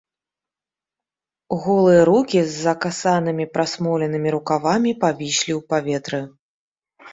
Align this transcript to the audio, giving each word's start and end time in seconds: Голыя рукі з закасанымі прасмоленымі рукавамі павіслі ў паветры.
Голыя 1.65 2.01
рукі 2.09 2.39
з 2.45 2.51
закасанымі 2.65 3.45
прасмоленымі 3.59 4.29
рукавамі 4.39 4.91
павіслі 5.07 5.51
ў 5.59 5.63
паветры. 5.71 6.19